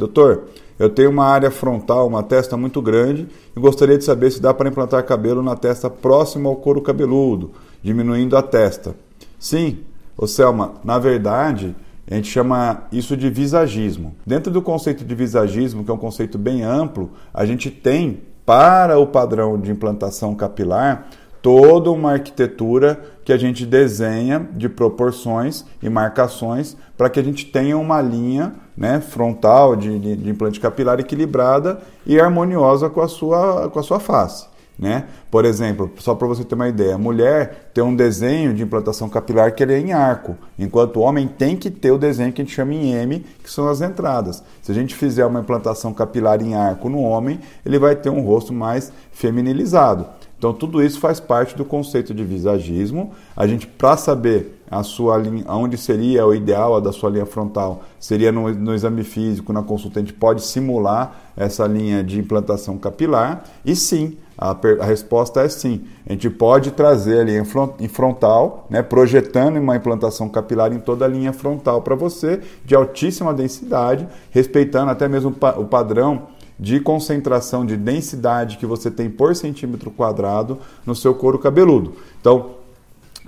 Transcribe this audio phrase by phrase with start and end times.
[0.00, 0.44] doutor,
[0.78, 4.52] eu tenho uma área frontal, uma testa muito grande e gostaria de saber se dá
[4.52, 8.94] para implantar cabelo na testa próxima ao couro cabeludo, diminuindo a testa.
[9.38, 9.80] Sim,
[10.16, 11.76] ô Selma, na verdade,
[12.10, 14.14] a gente chama isso de visagismo.
[14.26, 18.98] Dentro do conceito de visagismo, que é um conceito bem amplo, a gente tem para
[18.98, 21.06] o padrão de implantação capilar
[21.42, 27.46] toda uma arquitetura que a gente desenha de proporções e marcações para que a gente
[27.46, 33.68] tenha uma linha né, frontal de, de, implante capilar equilibrada e harmoniosa com a sua,
[33.70, 34.48] com a sua face.
[34.78, 35.04] Né?
[35.30, 39.10] Por exemplo, só para você ter uma ideia, a mulher tem um desenho de implantação
[39.10, 42.40] capilar que ele é em arco, enquanto o homem tem que ter o desenho que
[42.40, 44.42] a gente chama em M, que são as entradas.
[44.62, 48.22] Se a gente fizer uma implantação capilar em arco no homem, ele vai ter um
[48.22, 50.06] rosto mais feminilizado.
[50.40, 53.12] Então tudo isso faz parte do conceito de visagismo.
[53.36, 57.26] A gente para saber a sua linha, onde seria o ideal a da sua linha
[57.26, 62.18] frontal, seria no, no exame físico, na consulta a gente pode simular essa linha de
[62.18, 65.84] implantação capilar e sim, a, a, resposta é sim.
[66.08, 67.36] A gente pode trazer ali
[67.78, 72.74] em frontal, né, projetando uma implantação capilar em toda a linha frontal para você, de
[72.74, 76.28] altíssima densidade, respeitando até mesmo o padrão
[76.60, 81.94] de concentração de densidade que você tem por centímetro quadrado no seu couro cabeludo.
[82.20, 82.60] Então,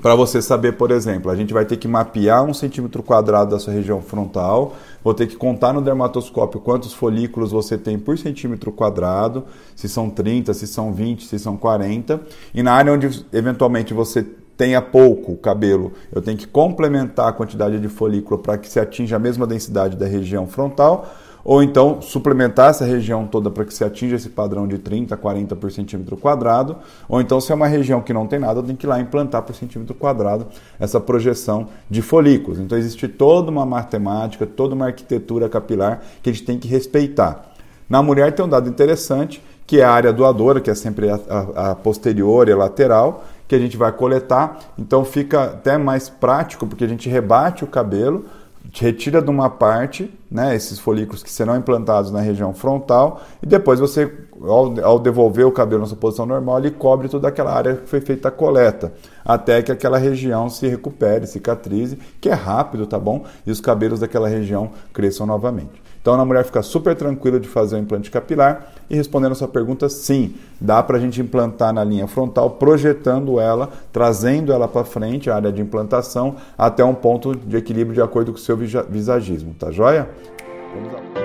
[0.00, 3.58] para você saber, por exemplo, a gente vai ter que mapear um centímetro quadrado da
[3.58, 8.70] sua região frontal, vou ter que contar no dermatoscópio quantos folículos você tem por centímetro
[8.70, 12.20] quadrado, se são 30, se são 20, se são 40,
[12.54, 17.78] e na área onde eventualmente você tenha pouco cabelo, eu tenho que complementar a quantidade
[17.78, 21.14] de folículo para que se atinja a mesma densidade da região frontal,
[21.44, 25.18] ou então suplementar essa região toda para que se atinja esse padrão de 30 a
[25.18, 26.76] 40 por centímetro quadrado,
[27.08, 29.42] ou então se é uma região que não tem nada, tenho que ir lá implantar
[29.42, 30.46] por centímetro quadrado
[30.78, 32.58] essa projeção de folículos.
[32.58, 37.52] Então existe toda uma matemática, toda uma arquitetura capilar que a gente tem que respeitar.
[37.88, 41.18] Na mulher tem um dado interessante, que é a área doadora, que é sempre a,
[41.28, 44.60] a, a posterior e a lateral, que a gente vai coletar.
[44.78, 48.24] Então fica até mais prático, porque a gente rebate o cabelo,
[48.72, 53.80] retira de uma parte, né, esses folículos que serão implantados na região frontal, e depois
[53.80, 57.76] você, ao, ao, devolver o cabelo na sua posição normal, ele cobre toda aquela área
[57.76, 58.92] que foi feita a coleta,
[59.24, 63.24] até que aquela região se recupere, cicatrize, que é rápido, tá bom?
[63.46, 65.81] E os cabelos daquela região cresçam novamente.
[66.02, 68.72] Então, a mulher fica super tranquila de fazer o implante capilar.
[68.90, 73.38] E respondendo a sua pergunta, sim, dá para a gente implantar na linha frontal, projetando
[73.38, 78.02] ela, trazendo ela para frente, a área de implantação, até um ponto de equilíbrio de
[78.02, 80.10] acordo com o seu visagismo, tá joia?
[80.74, 81.21] Vamos lá.